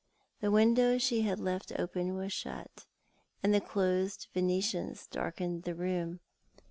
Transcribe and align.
The 0.39 0.49
window 0.49 0.97
she 0.97 1.21
had 1.21 1.39
left 1.39 1.71
open 1.77 2.15
was 2.15 2.33
shut, 2.33 2.87
and 3.43 3.53
the 3.53 3.61
closed 3.61 4.29
Venetians 4.33 5.05
darkened 5.05 5.61
the 5.61 5.75
room. 5.75 6.21